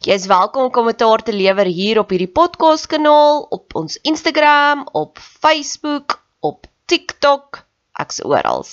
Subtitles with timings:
[0.00, 4.86] Jy is welkom om kommentaar te lewer hier op hierdie podcast kanaal, op ons Instagram,
[4.96, 7.58] op Facebook, op TikTok,
[8.00, 8.64] ek's oral.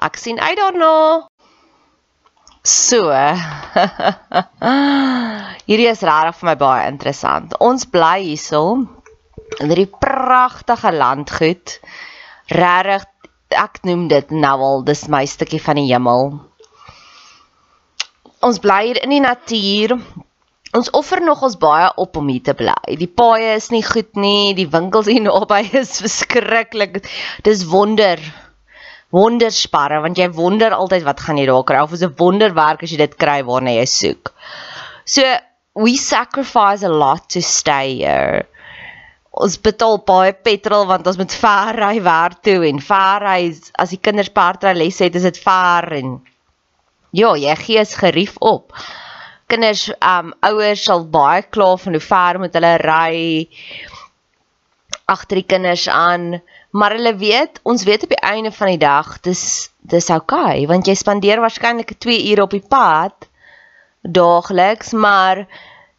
[0.00, 1.28] Ek sien uit daarna.
[2.64, 3.12] So.
[5.68, 7.52] hierdie is regtig vir my baie interessant.
[7.60, 8.62] Ons bly hierso
[9.60, 11.74] in hierdie pragtige landgoed.
[12.56, 13.04] Regtig
[13.60, 16.32] ek noem dit nou al dis my stukkie van die hemel.
[18.40, 20.00] Ons bly hier in die natuur.
[20.76, 22.96] Ons offer nogals baie op om hier te bly.
[23.00, 26.98] Die paaie is nie goed nie, die winkels hier naby is verskriklik.
[27.46, 28.20] Dis wonder.
[29.14, 32.92] Wondersparre want jy wonder altyd wat gaan jy daar kry of is 'n wonderwerk as
[32.92, 34.34] jy dit kry waarna jy soek.
[35.06, 35.22] So
[35.74, 38.44] we sacrifice a lot to stay here.
[39.30, 43.40] Ons betaal baie petrol want ons moet ver ry werk toe en ver ry
[43.78, 46.20] as die kinders perdry les het, is dit ver en
[47.12, 48.74] ja, jy gee is gerief op
[49.46, 53.14] kinders um ouers sal baie kla van hoe ver moet hulle ry
[55.06, 56.42] agter die kinders aan.
[56.76, 60.66] Maar hulle weet ons weet op die einde van die dag dis dis oukei okay,
[60.66, 63.28] want jy spandeer waarskynlik 2 ure op die pad
[64.02, 65.46] daagliks maar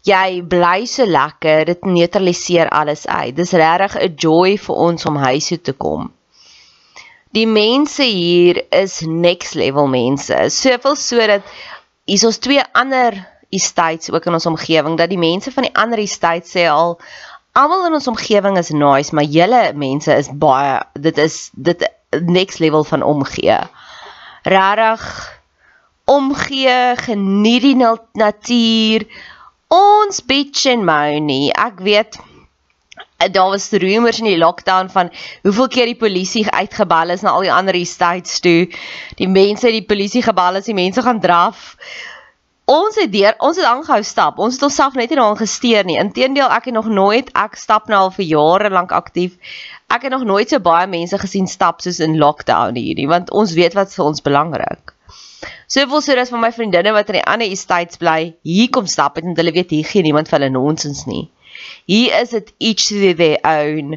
[0.08, 3.36] jy bly so lekker dit neutraliseer alles uit.
[3.36, 6.12] Dis regtig 'n joy vir ons om huis toe te kom.
[7.32, 10.50] Die mense hier is next level mense.
[10.50, 11.44] Soveel sodat
[12.06, 16.00] hier is twee ander estates ook in ons omgewing dat die mense van die ander
[16.00, 16.98] estates sê al
[17.58, 22.60] almal in ons omgewing is nice, maar julle mense is baie dit is dit next
[22.60, 23.60] level van omgee.
[24.44, 25.06] Rarig
[26.06, 27.76] omgee, geniet die
[28.14, 29.08] natuur.
[29.68, 31.50] Ons bitch and moany.
[31.52, 32.20] Ek weet
[33.34, 35.10] daar was rumors in die lockdown van
[35.42, 38.70] hoeveel keer die polisie uitgebal is na al die ander estates toe.
[39.18, 41.74] Die mense die polisie gebal is, die mense gaan draf
[42.68, 44.40] ons het deur ons het aangehou stap.
[44.44, 45.96] Ons het onsself net nie daaraan gesteer nie.
[46.02, 49.38] Inteendeel, ek het nog nooit ek stap nou al vir jare lank aktief.
[49.88, 53.56] Ek het nog nooit so baie mense gesien stap soos in lockdown hierdie, want ons
[53.56, 54.94] weet wat vir ons belangrik.
[55.72, 59.16] Soveel so dat van my vriendinne wat in die ander estates bly, hier kom stap
[59.16, 61.30] het en hulle weet hier geen iemand vir hulle nonsens nie.
[61.88, 63.96] Hier is dit each to their own.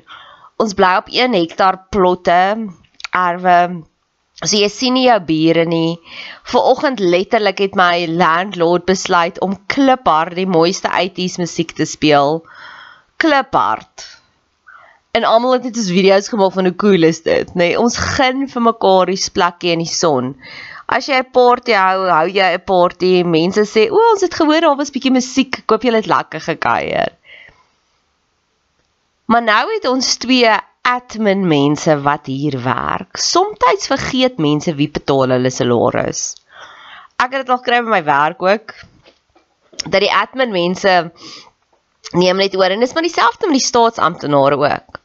[0.63, 2.71] Ons bly op 1 hektaar plotte,
[3.11, 3.57] erwe
[4.41, 5.99] So jy sien nie jou bure nie.
[6.49, 12.41] Vanoggend letterlik het my landlord besluit om kliphard die mooiste 80s musiek te speel.
[13.21, 14.07] Kliphard.
[15.13, 17.73] En almal het net ons video's gemaak van hoe cool is dit, nê?
[17.73, 20.33] Nee, ons gun vir mekaar die plekkie in die son.
[20.89, 23.13] As jy 'n party hou, hou jy 'n party.
[23.23, 25.59] Mense sê, "O, ons het gehoor daar was 'n bietjie musiek.
[25.59, 27.13] Ek hoop julle het lekker gekuier."
[29.27, 30.51] Maar nou het ons twee
[30.87, 33.19] admin mense wat hier werk.
[33.19, 36.35] Somstyds vergeet mense wie betaal hulle salaris.
[37.21, 38.75] Ek het dit al kry by my werk ook
[39.87, 40.95] dat die admin mense
[42.17, 45.01] neem net oor en dis maar dieselfde met die staatsamptenare ook.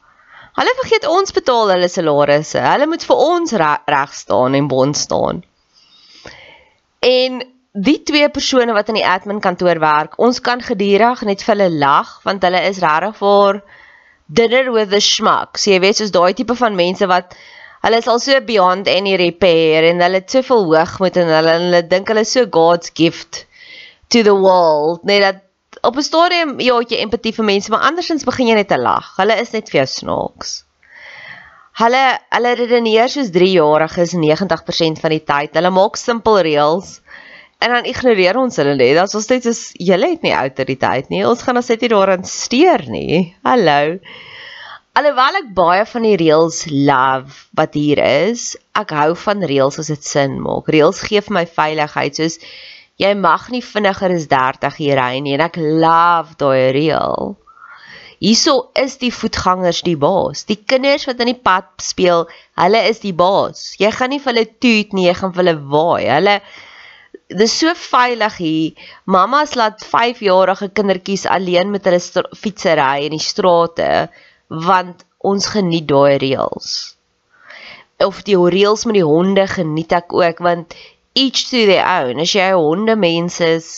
[0.56, 2.60] Hulle vergeet ons betaal hulle salarisse.
[2.64, 5.42] Hulle moet vir ons reg staan en bond staan.
[7.04, 7.42] En
[7.76, 11.74] die twee persone wat in die admin kantoor werk, ons kan gedurig net vir hulle
[11.76, 13.60] lag want hulle is regtig vir
[14.32, 15.58] dinner with the schmuck.
[15.58, 17.36] So jy weet soos daai tipe van mense wat
[17.86, 21.56] hulle is al so beyond any repair en hulle te veel hoog moet en hulle
[21.60, 23.44] hulle dink hulle is so God's gift
[24.10, 25.04] to the world.
[25.04, 25.42] Nee dat
[25.82, 28.78] op 'n stadium ja, het jy empatie vir mense, maar andersins begin jy net te
[28.78, 29.16] lag.
[29.16, 30.62] Hulle is net vir jou snaaks.
[31.76, 35.54] Hulle hulle redeneer soos 3-jariges 90% van die tyd.
[35.54, 37.00] Hulle maak simpel reëls
[37.58, 38.94] en dan ignoreer ons hulle net.
[38.98, 41.24] Dat ons net soos julle het nie autoriteit nie.
[41.26, 43.22] Ons gaan ons net nie daaraan steur nie.
[43.46, 43.98] Hallo.
[44.96, 49.90] Alhoewel ek baie van die reëls love wat hier is, ek hou van reëls as
[49.92, 50.70] dit sin maak.
[50.72, 52.38] Reëls gee vir my veiligheid soos
[52.96, 57.34] jy mag nie vinniger as 30 hier ry nie en ek love daai reël.
[58.24, 60.46] Hierso is die voetgangers die baas.
[60.48, 62.24] Die kinders wat in die pad speel,
[62.56, 63.74] hulle is die baas.
[63.76, 66.06] Jy gaan nie vir hulle toet nie, jy gaan vir hulle waai.
[66.08, 66.38] Hulle
[67.28, 68.88] dis so veilig hier.
[69.04, 74.08] Mamas laat 5-jarige kindertjies alleen met hulle fietsery in die strate
[74.48, 76.74] want ons geniet daai reëls.
[78.04, 80.76] Of die reëls met die honde geniet ek ook want
[81.16, 82.20] each to their own.
[82.22, 83.70] As jy hondemens is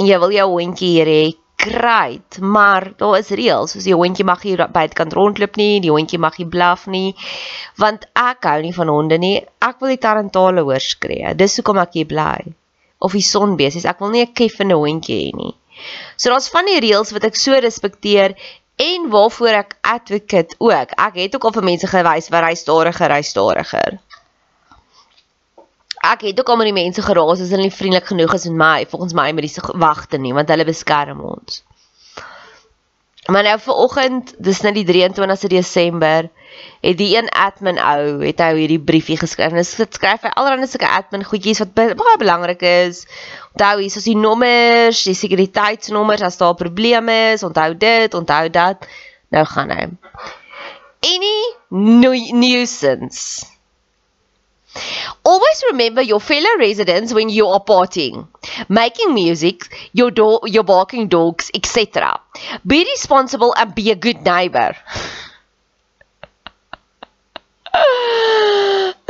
[0.00, 1.22] en jy wil jou hondjie hier hê,
[1.60, 3.74] great, maar daar is reëls.
[3.76, 7.12] Soos die hondjie mag hier buitekant rondloop nie, die hondjie mag nie blaf nie,
[7.78, 9.36] want ek hou nie van honde nie.
[9.60, 11.36] Ek wil die tarantale hoor skree.
[11.36, 12.38] Dis hoekom ek hier bly.
[13.00, 13.88] Of die sonbesies.
[13.88, 15.54] Ek wil nie 'n keffende hondjie hê nie.
[16.16, 18.36] So daar's van die reëls wat ek so respekteer
[18.76, 20.92] en waarvoor ek advocate ook.
[20.96, 24.00] Ek het ook al vir mense gewys wat ry stadiger, ry stadiger
[26.00, 28.56] ek het ook al met die mense geraas as hulle nie vriendelik genoeg is met
[28.62, 31.60] my volgens my met die wagte nie want hulle beskerm ons.
[33.28, 36.30] Maar nou vir oggend, dis nou die 23ste Desember,
[36.80, 39.52] het die een admin ou het hy hierdie briefie geskryf.
[39.52, 43.04] Dit skryf hy allerhande sulke admin goedjies wat baie belangrik is.
[43.52, 48.88] Onthou hier is die nommers, die sekuriteitsnommers as daar probleme is, onthou dit, onthou dat.
[49.30, 49.86] Nou gaan hy.
[51.10, 51.36] Any
[52.32, 53.44] nuisance
[55.24, 58.28] Always remember your fellow residents when you are partying,
[58.68, 62.20] making music, your do- your barking dogs, etc.
[62.66, 64.76] Be responsible and be a good neighbor.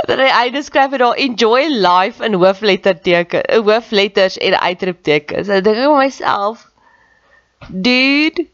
[0.08, 5.48] Dan hy skryf dit daar enjoy life in hoofletter teken, hoofletters en uitroeptekens.
[5.48, 6.66] Ek dink aan myself.
[7.68, 8.48] Dude,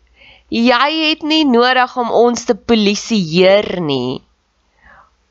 [0.50, 4.22] jy het nie nodig om ons te polisieer nie.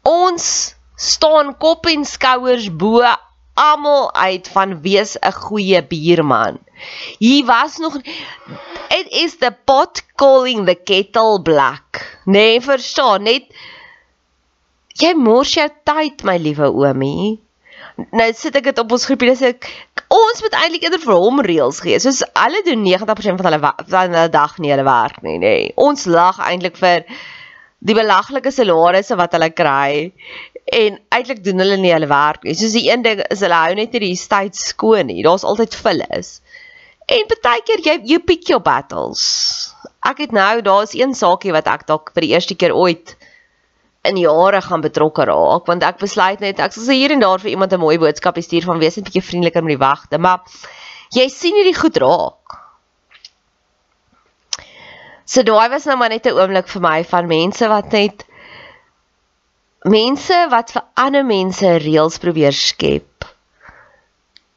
[0.08, 3.04] Ons staan kop en skouers bo
[3.56, 6.60] almal uit van wees 'n goeie buurman.
[7.20, 7.96] Hier was nog
[8.90, 12.20] it is the pot calling the kettle black.
[12.26, 13.44] Nee, verstaan, net
[15.00, 17.40] jy mors jou tyd, my liewe oomie.
[18.12, 19.70] Nou sit ek dit op ons groepie, dis ek
[20.12, 22.00] ons moet eintlik eerder vir hom reëls gee.
[22.00, 25.56] Soos hulle doen 90% van hulle van hulle dag nie hulle werk nie, nê.
[25.56, 25.72] Nee.
[25.76, 27.08] Ons lag eintlik vir
[27.86, 30.12] die belaglike salarisse wat hulle kry
[30.66, 32.56] en eintlik doen hulle nie hulle werk nie.
[32.58, 35.22] Soos die een ding is hulle hou net hierdie tyd skoon nie.
[35.24, 36.40] Daar's altyd vullis.
[37.06, 39.22] En baie keer jy you pick your battles.
[40.06, 43.16] Ek het nou, daar's een saakie wat ek dalk vir die eerste keer ooit
[44.06, 47.56] in jare gaan betrokke raak, want ek besluit net ek sal hier en daar vir
[47.56, 50.42] iemand 'n mooi boodskap stuur van wees net 'n bietjie vriendeliker met die wagte, maar
[51.12, 52.62] jy sien hierdie goed raak.
[55.26, 58.26] So daai was nou maar net 'n oomblik vir my van mense wat net
[59.86, 63.28] mense wat vir ander mense reëls probeer skep.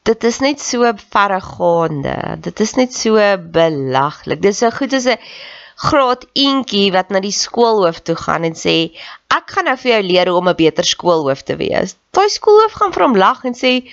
[0.09, 2.15] Dit is net so verregaande.
[2.41, 4.41] Dit is net so belaglik.
[4.41, 5.19] Dis so goed as 'n
[5.79, 8.91] graad eentjie wat na die skoolhoof toe gaan en sê
[9.31, 11.95] ek gaan nou vir jou leer hoe om 'n beter skoolhoof te wees.
[12.11, 13.85] Daai skoolhoof gaan vir hom lag en sê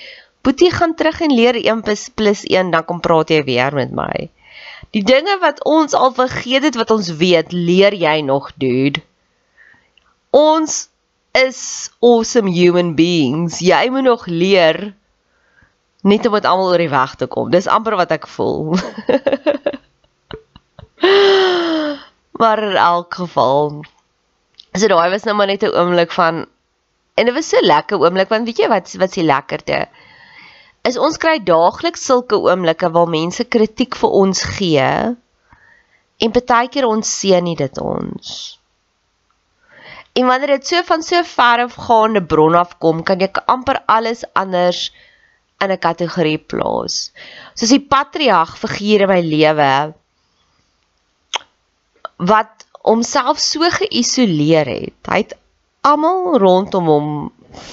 [0.43, 1.83] Boetie gaan terug en leer 1
[2.15, 4.31] plus 1 dan kom praat jy weer met my.
[4.95, 9.03] Die dinge wat ons al vergeet het wat ons weet, leer jy nog, dude.
[10.31, 10.89] Ons
[11.37, 13.61] is awesome human beings.
[13.61, 14.95] Jy moet nog leer
[16.07, 17.51] net om met almal oor die weg te kom.
[17.53, 18.73] Dis amper wat ek voel.
[22.41, 23.85] maar in elk geval
[24.77, 26.45] so daai was nou maar net 'n oomblik van
[27.15, 29.89] en dit was so lekker oomblik want weet jy wat wat se lekkerte
[30.89, 35.17] is ons kry daagliks sulke oomblikke waar mense kritiek vir ons gee
[36.17, 38.29] En partykeer ons sien nie dit ons.
[40.17, 43.83] En wanneer dit so van so ver af gaande bron af kom, kan jy amper
[43.87, 44.91] alles anders
[45.61, 47.13] in 'n kategorie plaas.
[47.55, 49.95] Soos die patriarg figuur in my lewe
[52.17, 55.01] wat homself so geïsoleer het.
[55.09, 55.35] Hy het
[55.83, 57.09] almal rondom hom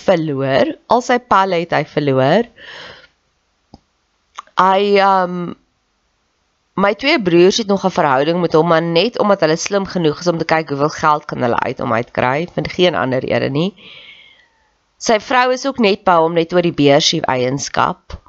[0.04, 0.76] verloor.
[0.88, 2.50] Al sy palle het hy verloor.
[4.60, 5.56] Hy um
[6.74, 10.20] my twee broers het nog 'n verhouding met hom, maar net omdat hulle slim genoeg
[10.20, 13.20] is om te kyk hoeveel geld kan hulle uit om uit kry, vind geen ander
[13.20, 13.74] rede nie.
[14.98, 18.22] Sy vrou is ook net by hom net oor die beursie eienskap.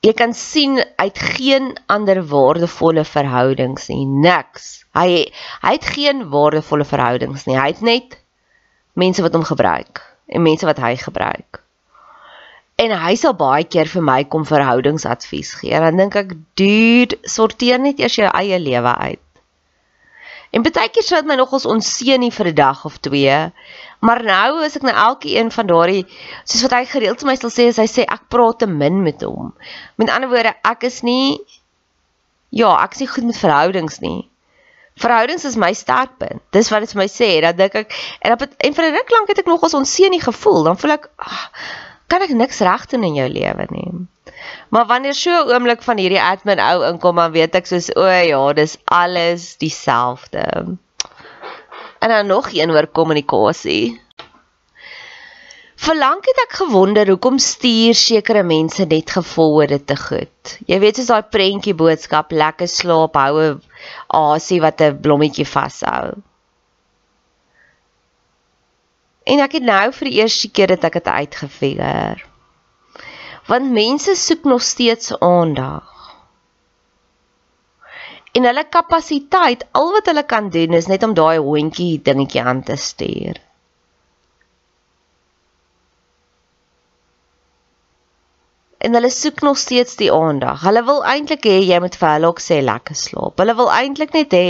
[0.00, 4.84] Jy kan sien uit geen ander waardevolle verhoudings nie, niks.
[4.94, 5.32] Hy
[5.62, 7.58] hy het geen waardevolle verhoudings nie.
[7.58, 8.18] Hy het net
[8.92, 11.67] mense wat hom gebruik en mense wat hy gebruik
[12.78, 15.80] en hy sal baie keer vir my kom verhoudingsadvies gee.
[15.84, 19.24] Dan dink ek, dude, sorteer net eers jou eie lewe uit.
[20.54, 23.38] En baie keer sou dit my nogals onseën nie vir 'n dag of twee.
[24.00, 26.06] Maar nou as ek nou elke een van daardie
[26.44, 29.22] soos wat hy gereeld vir my sal sê, hy sê ek praat te min met
[29.22, 29.52] hom.
[29.96, 31.40] Met ander woorde, ek is nie
[32.50, 34.30] ja, ek is nie goed met verhoudings nie.
[34.98, 36.42] Verhoudings is my sterkpunt.
[36.50, 37.40] Dis wat dit vir my sê.
[37.42, 37.92] Dan dink ek
[38.22, 40.64] en op en vir 'n ruk lank het ek nogals onseën nie gevoel.
[40.64, 41.50] Dan voel ek ach,
[42.08, 43.90] kan ek niks reg doen in jou lewe nie.
[44.72, 48.06] Maar wanneer so 'n oomblik van hierdie admin ou inkom, dan weet ek soos o
[48.06, 50.44] ja, dis alles dieselfde.
[51.98, 54.00] En dan nog een oor kommunikasie.
[55.78, 60.58] Verlang het ek gewonder hoekom stuur sekere mense net gevolgde te goed.
[60.66, 63.60] Jy weet soos daai prentjie boodskap, lekker slaap, houe
[64.06, 66.18] asie wat 'n blommetjie vashou.
[69.28, 72.20] En ek het nou vir die eerste keer dit ek het uitgefigure.
[73.48, 75.94] Want mense soek nog steeds aandag.
[78.32, 82.62] En hulle kapasiteit, al wat hulle kan doen is net om daai hondjie dingetjie aan
[82.64, 83.40] te stuur.
[88.78, 90.62] En hulle soek nog steeds die aandag.
[90.64, 93.40] Hulle wil eintlik hê jy moet vir hulle ook sê lekker slaap.
[93.42, 94.44] Hulle wil eintlik net hê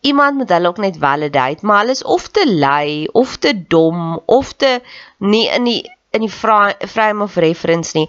[0.00, 4.20] iemand moet hulle ook net validate, maar hulle is of te lui of te dom
[4.24, 4.80] of te
[5.18, 6.32] nie in die in die
[6.88, 8.08] frame of reference nie.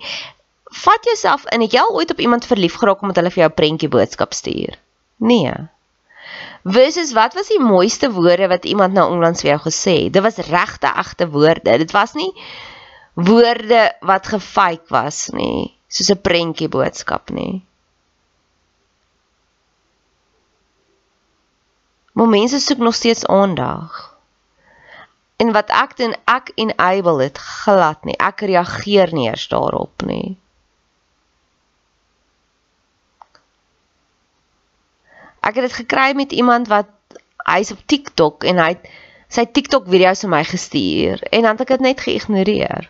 [0.64, 3.52] Vat jouself in, het jy al ooit op iemand verlief geraak omdat hulle vir jou
[3.52, 4.78] 'n prentjie boodskap stuur?
[5.18, 5.54] Nee.
[6.64, 10.14] Versus wat was die mooiste woorde wat iemand nou onlangs vir jou gesê het?
[10.14, 11.78] Dit was regte egte woorde.
[11.78, 12.34] Dit was nie
[13.14, 17.62] woorde wat gefake was nie, soos 'n prentjie boodskap nie.
[22.12, 24.18] Maar mense soek nog steeds aandag.
[25.36, 28.18] En wat ek doen, ek enable dit glad nie.
[28.18, 30.38] Ek reageer nie eers daarop nie.
[35.42, 36.92] Ek het dit gekry met iemand wat
[37.48, 38.90] hy's op TikTok en hy het
[39.32, 42.90] sy TikTok video's aan my gestuur en dan het ek dit net geïgnoreer.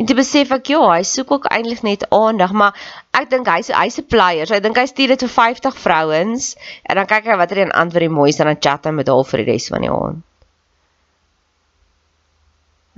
[0.00, 2.76] En toe besef ek ja, hy soek ook eintlik net aandag, maar
[3.18, 4.46] ek dink hy's hy's 'n player.
[4.48, 6.46] So ek dink hy stuur dit vir 50 vrouens
[6.88, 9.26] en dan kyk hy watter een antwoord die mooiste en dan chat hy met haar
[9.32, 10.22] vir die res van die aand.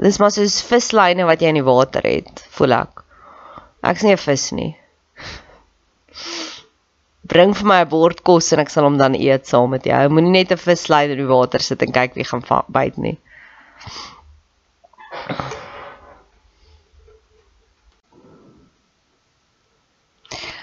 [0.03, 3.03] Dis maar soos vislyne wat jy in die water het, voel ek.
[3.91, 4.71] Ek's nie 'n vis nie.
[7.35, 10.09] Bring vir my 'n bord kos en ek sal hom dan eet saam met jou.
[10.09, 13.19] Moenie net 'n vislyn in die water sit en kyk wie gaan byt nie.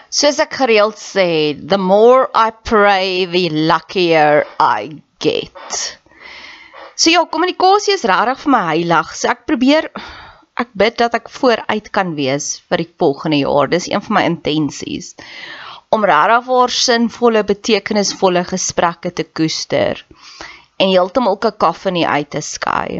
[0.09, 5.99] Soos ek gereeld sê, the more I pray, the luckier I get.
[6.97, 9.13] So ja, kommunikasie is regtig vir my heilig.
[9.13, 9.91] So ek probeer
[10.59, 13.69] ek bid dat ek vooruit kan wees vir die volgende jaar.
[13.69, 15.13] Dis een van my intensies
[15.93, 20.01] om regtig waar sinvolle, betekenisvolle gesprekke te koester
[20.81, 22.99] en heeltemal kakofonie uit te skei.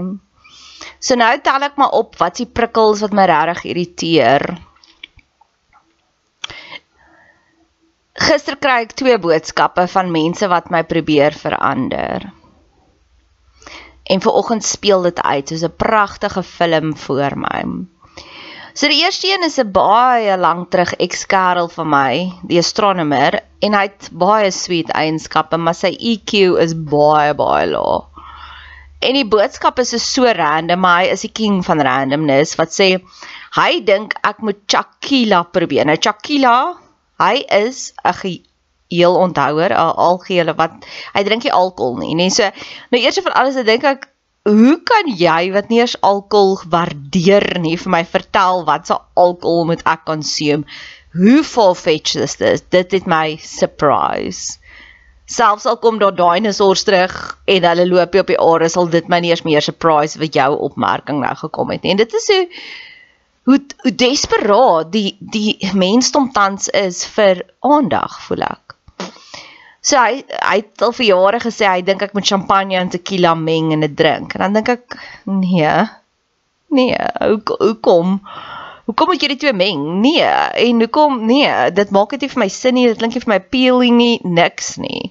[1.01, 4.51] So nou tel ek maar op wat se prikkels wat my regtig irriteer
[8.19, 12.25] Gister kry ek twee boodskappe van mense wat my probeer verander.
[14.09, 17.61] En vanoggend speel dit uit soos 'n pragtige film voor my.
[18.73, 23.73] So die eerste een is 'n baie lank terug ex-kerel van my, die astronomer, en
[23.73, 28.05] hy het baie sweet eienskappe, maar sy EQ is baie baie laag.
[28.99, 32.99] En die boodskap is so random, maar hy is die king van randomness wat sê
[33.55, 35.85] hy dink ek moet Chakila probeer.
[35.85, 36.75] Nou Chakila
[37.19, 38.39] Hy is 'n
[38.89, 40.71] heel onthouer, 'n algehele wat
[41.13, 42.15] hy drink nie alkohol nie.
[42.15, 42.49] Nee, so
[42.89, 44.07] nou eers van alles, ek dink ek
[44.49, 49.65] hoe kan jy wat nie eens alkohol waardeer nie vir my vertel wat se alkohol
[49.65, 50.65] moet ek konsume
[51.13, 52.63] hoe far-fetched is dit?
[52.69, 54.57] Dit het my surprise.
[55.29, 57.13] Selfs al kom daar dinosaurs terug
[57.45, 60.49] en hulle loop op die aarde, sal dit my nie eens meer surprise wat jou
[60.69, 61.93] opmerking nou gekom het nie.
[61.93, 62.45] En dit is hoe
[63.43, 68.75] hoe, hoe desperaat die die mensdom tans is vir aandag, voel ek.
[69.81, 73.35] So hy hy het al vir jare gesê hy dink ek moet champagne en tequila
[73.39, 74.35] meng en dit drink.
[74.35, 75.75] En dan dink ek nee.
[76.69, 78.19] Nee, hoe hoekom?
[78.89, 79.85] Hoekom moet jy die twee meng?
[80.03, 80.25] Nee,
[80.65, 81.23] en hoekom?
[81.29, 82.87] Nee, dit maak dit nie vir my sin nie.
[82.89, 85.09] Dit klink nie vir my appealing nie, niks nie.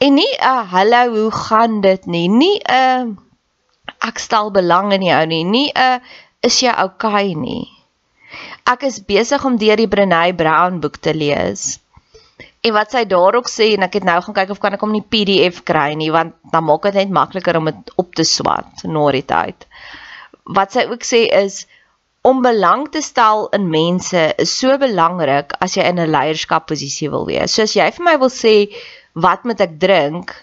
[0.00, 2.28] En nie 'n uh, hallo, hoe gaan dit nie?
[2.28, 3.16] Nie 'n uh,
[4.06, 5.44] ek stel belang in jou nie.
[5.44, 6.00] Nie 'n uh,
[6.42, 7.68] is jy okay nie.
[8.66, 11.78] Ek is besig om deur die Brené Brown boek te lees.
[12.60, 14.92] En wat sy daarop sê en ek het nou gaan kyk of kan ek hom
[14.92, 18.84] nie PDF kry nie want dan maak dit net makliker om dit op te swat
[18.84, 19.66] na die tyd.
[20.44, 21.64] Wat sy ook sê is
[22.22, 27.24] om belang te stel in mense is so belangrik as jy in 'n leierskapposisie wil
[27.26, 27.54] wees.
[27.54, 28.54] So as jy vir my wil sê
[29.14, 30.34] wat moet ek drink,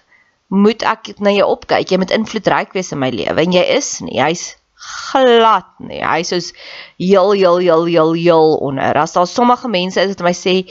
[0.48, 1.92] moet ek na jou opkyk.
[1.92, 4.20] Jy moet invloedryk wees in my lewe en jy is nie.
[4.22, 6.00] Hy's glad nie.
[6.06, 6.54] Hy's soos
[7.01, 8.98] heel heel heel heel heel onder.
[8.98, 10.62] As daar sommige mense is wat my sê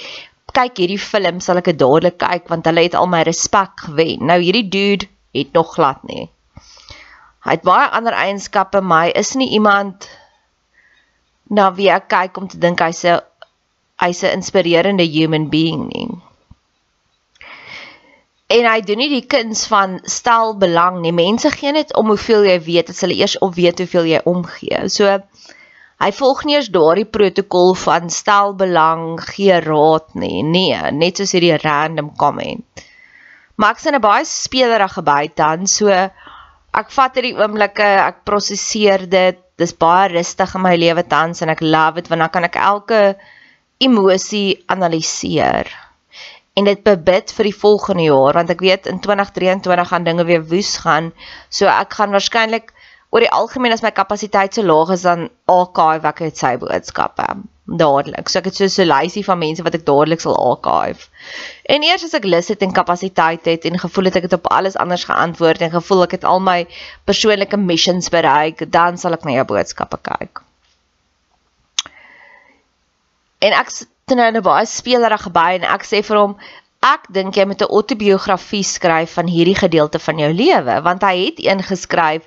[0.56, 4.24] kyk hierdie film sal ek dit dadelik kyk want hulle het al my respek gewen.
[4.30, 6.30] Nou hierdie dude het nog glad nie.
[7.46, 10.08] Hy het baie ander eienskappe, maar hy is nie iemand
[11.46, 13.20] na wie ek kyk om te dink hy's 'n
[14.02, 16.08] hy's 'n inspirerende human being nie.
[18.46, 21.12] En hy doen nie die kuns van stel belang nie.
[21.12, 24.86] Mense gee net om hoeveel jy weet, as hulle eers op weet hoeveel jy omgee.
[24.88, 25.18] So
[25.96, 30.42] Hy volg nie eens daardie protokol van stel belang, gee raad nie.
[30.44, 32.84] Nee, net soos hierdie random comment.
[33.56, 39.08] Maar ek's in 'n baie spelerige by dan, so ek vat hierdie oomblikke, ek prosesseer
[39.08, 39.40] dit.
[39.56, 42.56] Dis baie rustig in my lewe tans en ek love dit want dan kan ek
[42.60, 43.16] elke
[43.80, 45.72] emosie analiseer.
[46.56, 50.44] En dit bebid vir die volgende jaar want ek weet in 2023 gaan dinge weer
[50.52, 51.12] woes gaan.
[51.48, 52.72] So ek gaan waarskynlik
[53.14, 57.28] oor die algemeen as my kapasiteit so laag is dan archive ek het sy boodskappe
[57.66, 58.30] dadelik.
[58.30, 61.08] So ek het so 'n lysie van mense wat ek dadelik sal archive.
[61.68, 64.46] En eers as ek lus het en kapasiteit het en gevoel het ek het op
[64.46, 66.66] alles anders geantwoord en gevoel ek het al my
[67.04, 70.45] persoonlike missions bereik, dan sal ek na jou boodskappe kyk.
[73.38, 76.36] En ek sit nou in 'n baie spelerige by en ek sê vir hom
[76.86, 81.14] Ek dink jy moet 'n autobiografie skryf van hierdie gedeelte van jou lewe want hy
[81.24, 82.26] het een geskryf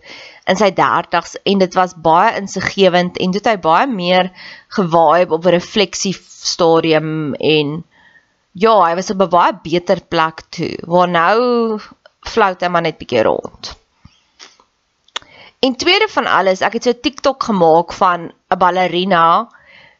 [0.51, 4.31] in sy 30's en dit was baie insiggewend en dit het hy baie meer
[4.75, 7.83] gewaai op 'n refleksie stadium en
[8.51, 10.75] ja, hy was op 'n baie beter plek toe.
[10.83, 11.79] Waar nou
[12.19, 13.77] flout hy maar net bietjie rond.
[15.59, 19.47] En tweede van alles, ek het so 'n TikTok gemaak van 'n ballerina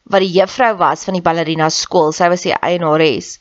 [0.04, 2.12] wat die juffrou was van die ballerina skool.
[2.16, 3.38] Sy was die eienares.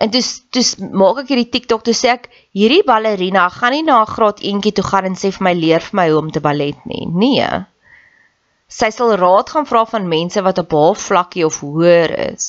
[0.00, 0.20] En toe
[0.52, 4.74] toe maak ek hierdie TikTok toe sê ek hierdie ballerina gaan nie na graad eentjie
[4.76, 7.06] toe gaan en sê vir my leer vir my hoe om te ballet nie.
[7.08, 7.48] Nee.
[8.68, 12.48] Sy sal raad gaan vra van mense wat op haar vlakkie of hoër is.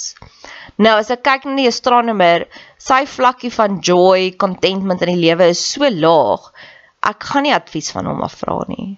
[0.77, 5.51] Nou as ek kyk na die astronomer, sy vlakkie van joy, contentment in die lewe
[5.53, 6.51] is so laag.
[7.05, 8.97] Ek gaan nie advies van hom afvra nie.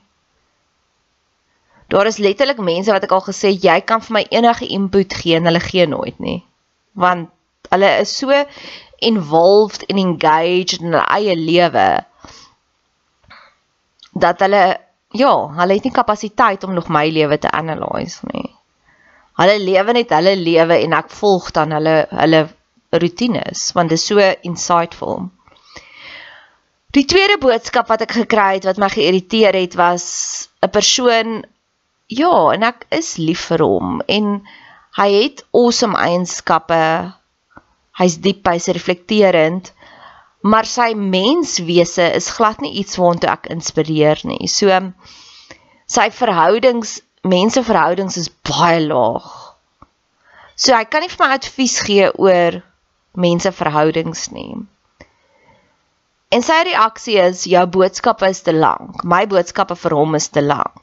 [1.90, 5.36] Daar is letterlik mense wat ek al gesê jy kan vir my enige input gee
[5.40, 6.40] en hulle gee nooit nie.
[6.94, 7.30] Want
[7.70, 8.46] Hulle is so
[9.00, 11.88] involved en engaged in hulle eie lewe
[14.24, 14.64] dat hulle
[15.16, 18.48] ja, hulle het nie kapasiteit om nog my lewe te analyse nie.
[19.40, 22.42] Hulle lewe net hulle lewe en ek volg dan hulle hulle
[23.04, 25.30] rotines want dit is so insightful.
[26.98, 30.06] Die tweede boodskap wat ek gekry het wat my geïrriteer het was
[30.66, 31.44] 'n persoon
[32.10, 34.40] ja, en ek is lief vir hom en
[34.98, 36.84] hy het awesome eienskappe
[38.00, 39.74] Hy's diep, hy's reflekterend,
[40.40, 44.48] maar sy menswese is glad nie iets waartoe ek inspireer nie.
[44.48, 44.72] So
[45.90, 49.28] sy verhoudings, menseverhoudings is baie laag.
[50.56, 52.62] So hy kan nie vir my advies gee oor
[53.20, 54.54] menseverhoudings nie.
[56.32, 59.04] En sy reaksie is jou boodskappe is te lank.
[59.04, 60.79] My boodskappe vir hom is te lank.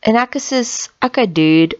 [0.00, 1.76] En ek is ek 'n dude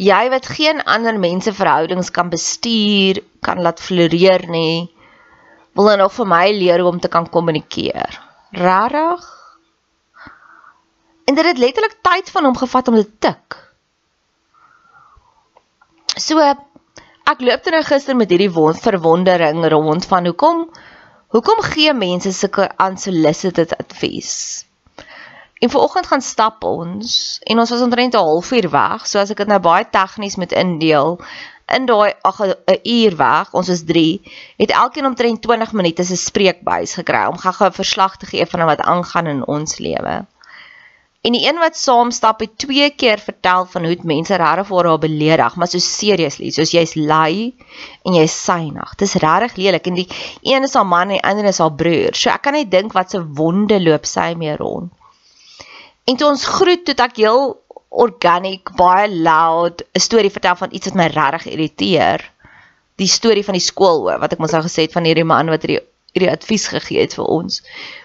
[0.00, 4.88] jy wat geen ander mense verhoudings kan bestuur, kan laat floreer nie,
[5.76, 8.16] wil dan nog vir my leer hoe om te kan kommunikeer.
[8.56, 9.26] Rarig.
[11.28, 13.58] En dit het letterlik tyd van hom gevat om te tik.
[16.16, 20.64] So ek loop dan nou gister met hierdie verwondering rond van hoekom
[21.30, 24.64] hoekom gee mense sulke unsolicited advies?
[25.60, 29.36] En vanoggend gaan stap ons en ons was omtrent 'n halfuur weg, so as ek
[29.36, 31.20] dit nou baie tegnies moet indeel,
[31.76, 34.22] in daai 'n uur weg, ons is 3,
[34.56, 38.64] het elkeen omtrent 20 minute se spreekbuis gekry om gou-gou 'n verslag te gee van
[38.64, 40.26] wat aangaan in ons lewe.
[41.20, 44.86] En die een wat saam stap het twee keer vertel van hoe mense regtig vir
[44.88, 47.50] haar beledig, maar so seriously, soos jy's lui
[48.08, 48.94] en jy's synig.
[48.96, 50.06] Dis regtig lelik en die
[50.48, 52.16] een is haar man en die ander is haar broer.
[52.16, 54.88] So ek kan net dink wat se wonde loop sy mee rond.
[56.08, 57.52] En toe ons groet, toe ek heel
[57.90, 62.24] organic, baie loud 'n storie vertel van iets wat my regtig irriteer.
[62.96, 65.52] Die storie van die skool hoor wat ek mos nou gesê het van hierdie man
[65.52, 67.60] wat hierdie hierdie advies gegee het vir ons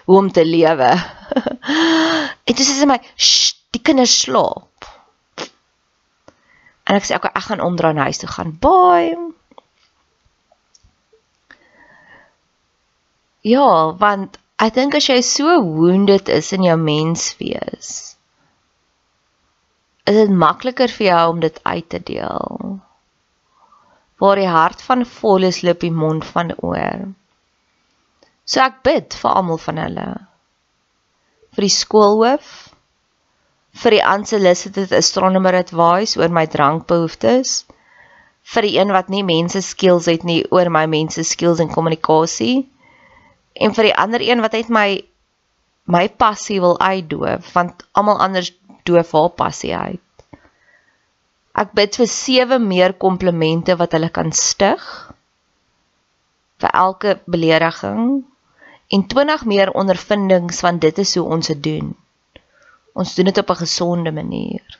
[0.06, 0.90] hoe om te lewe.
[2.46, 3.00] en dit is my,
[3.74, 4.90] die kinders slaap.
[6.86, 8.54] En ek sê ek ek gaan omdraai na huis toe gaan.
[8.62, 9.16] Bye.
[13.46, 13.66] Ja,
[13.98, 17.90] want ek dink as jy so wounded is in jou menswees,
[20.06, 22.80] is dit makliker vir jou om dit uit te deel.
[24.22, 27.06] Waar die hart van vol is, loop die mond van oor.
[28.46, 30.06] So ek bid vir almal van hulle.
[31.56, 32.50] Vir die skoolhoof,
[33.82, 37.56] vir die unsolicited astronomer advice oor my drankbehoeftes,
[38.54, 42.68] vir die een wat nie mense skills het nie oor my mense skills en kommunikasie,
[43.58, 44.88] en vir die ander een wat net my
[45.86, 48.50] my passie wil uitdoof, want almal anders
[48.86, 50.02] doof haar passie uit.
[51.56, 54.82] Ek bid vir sewe meer komplimente wat hulle kan stig
[56.62, 58.24] vir elke belediging
[58.88, 61.96] en 20 meer ondervindings van dit is hoe ons dit doen.
[62.92, 64.78] Ons doen dit op 'n gesonde manier.